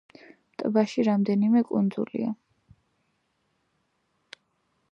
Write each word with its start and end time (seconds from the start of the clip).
ტბაში 0.61 1.03
რამდენიმე 1.07 1.61
კუნძულია. 1.67 2.31